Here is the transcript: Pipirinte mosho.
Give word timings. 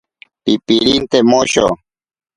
Pipirinte 0.43 1.17
mosho. 1.31 1.67